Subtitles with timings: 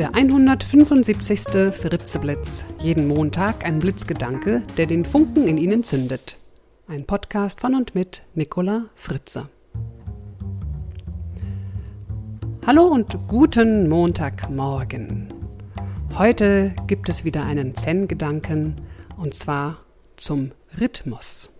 [0.00, 1.74] Der 175.
[1.74, 2.64] Fritzeblitz.
[2.78, 6.38] Jeden Montag ein Blitzgedanke, der den Funken in Ihnen zündet.
[6.88, 9.50] Ein Podcast von und mit Nicola Fritze.
[12.66, 15.28] Hallo und guten Montagmorgen.
[16.16, 18.76] Heute gibt es wieder einen Zen-Gedanken
[19.18, 19.84] und zwar
[20.16, 21.50] zum Rhythmus.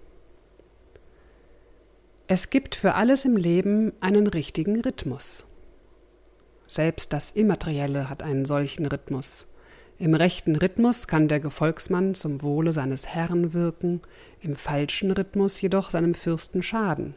[2.26, 5.44] Es gibt für alles im Leben einen richtigen Rhythmus.
[6.70, 9.48] Selbst das Immaterielle hat einen solchen Rhythmus.
[9.98, 14.02] Im rechten Rhythmus kann der Gefolgsmann zum Wohle seines Herrn wirken,
[14.40, 17.16] im falschen Rhythmus jedoch seinem Fürsten schaden.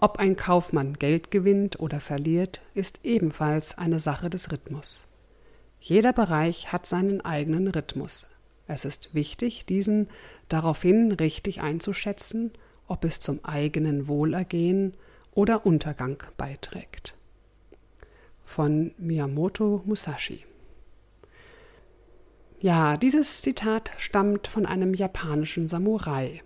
[0.00, 5.04] Ob ein Kaufmann Geld gewinnt oder verliert, ist ebenfalls eine Sache des Rhythmus.
[5.78, 8.28] Jeder Bereich hat seinen eigenen Rhythmus.
[8.66, 10.08] Es ist wichtig, diesen
[10.48, 12.52] daraufhin richtig einzuschätzen,
[12.86, 14.94] ob es zum eigenen Wohlergehen
[15.34, 17.17] oder Untergang beiträgt
[18.48, 20.46] von Miyamoto Musashi.
[22.60, 26.42] Ja, dieses Zitat stammt von einem japanischen Samurai.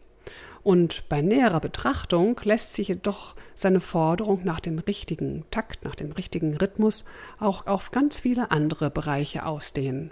[0.65, 6.11] Und bei näherer Betrachtung lässt sich jedoch seine Forderung nach dem richtigen Takt, nach dem
[6.11, 7.05] richtigen Rhythmus
[7.39, 10.11] auch auf ganz viele andere Bereiche ausdehnen.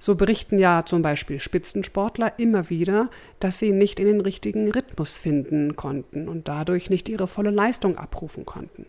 [0.00, 5.16] So berichten ja zum Beispiel Spitzensportler immer wieder, dass sie nicht in den richtigen Rhythmus
[5.16, 8.86] finden konnten und dadurch nicht ihre volle Leistung abrufen konnten.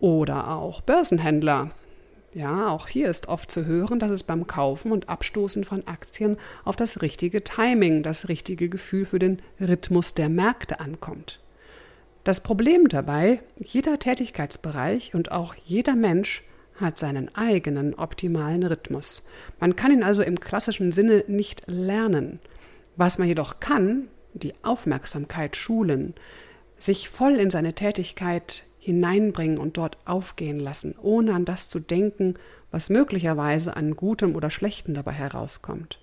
[0.00, 1.70] Oder auch Börsenhändler.
[2.34, 6.36] Ja, auch hier ist oft zu hören, dass es beim Kaufen und Abstoßen von Aktien
[6.64, 11.40] auf das richtige Timing, das richtige Gefühl für den Rhythmus der Märkte ankommt.
[12.24, 16.42] Das Problem dabei, jeder Tätigkeitsbereich und auch jeder Mensch
[16.76, 19.26] hat seinen eigenen optimalen Rhythmus.
[19.60, 22.40] Man kann ihn also im klassischen Sinne nicht lernen.
[22.96, 26.14] Was man jedoch kann, die Aufmerksamkeit schulen,
[26.78, 32.34] sich voll in seine Tätigkeit hineinbringen und dort aufgehen lassen, ohne an das zu denken,
[32.70, 35.98] was möglicherweise an Gutem oder Schlechtem dabei herauskommt.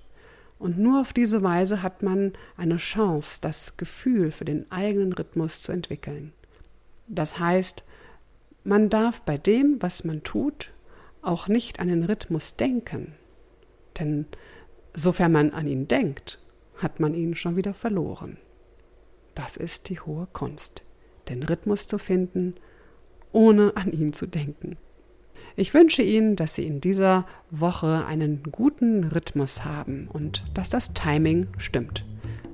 [0.57, 5.61] Und nur auf diese Weise hat man eine Chance, das Gefühl für den eigenen Rhythmus
[5.61, 6.33] zu entwickeln.
[7.07, 7.83] Das heißt,
[8.63, 10.71] man darf bei dem, was man tut,
[11.21, 13.13] auch nicht an den Rhythmus denken.
[13.99, 14.25] Denn
[14.95, 16.39] sofern man an ihn denkt,
[16.77, 18.37] hat man ihn schon wieder verloren.
[19.35, 20.81] Das ist die hohe Kunst,
[21.29, 22.55] den Rhythmus zu finden,
[23.31, 24.77] ohne an ihn zu denken.
[25.55, 30.93] Ich wünsche Ihnen, dass Sie in dieser Woche einen guten Rhythmus haben und dass das
[30.93, 32.05] Timing stimmt.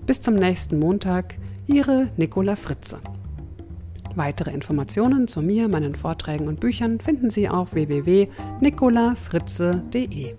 [0.06, 1.36] Bis zum nächsten Montag,
[1.68, 3.00] Ihre Nicola Fritze.
[4.16, 10.34] Weitere Informationen zu mir, meinen Vorträgen und Büchern finden Sie auf www.nicolafritze.de.